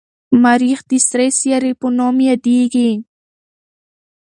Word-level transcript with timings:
مریخ 0.43 0.79
د 0.89 0.91
سرې 1.07 1.27
سیارې 1.39 1.71
په 1.79 1.87
نوم 1.97 2.15
یادیږي. 2.29 2.91